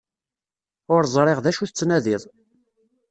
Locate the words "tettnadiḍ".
1.67-2.23